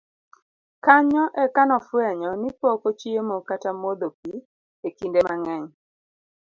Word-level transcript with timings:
kanyo 0.85 1.23
eka 1.43 1.61
nofwenyo 1.69 2.31
ni 2.41 2.49
pok 2.59 2.79
ochiemo 2.89 3.35
kata 3.49 3.69
modho 3.81 4.07
pi 4.19 4.33
e 4.87 4.89
kinde 4.97 5.19
mang'eny 5.27 5.67